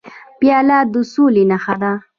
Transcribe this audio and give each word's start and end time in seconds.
پیاله 0.39 0.77
د 0.93 0.95
سولې 1.13 1.43
نښه 1.51 1.75
ده. 1.81 1.91